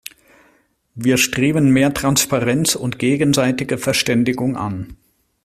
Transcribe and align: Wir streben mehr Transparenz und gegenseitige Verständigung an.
Wir 0.95 1.17
streben 1.19 1.69
mehr 1.69 1.93
Transparenz 1.93 2.73
und 2.73 2.97
gegenseitige 2.97 3.77
Verständigung 3.77 4.57
an. 4.57 4.95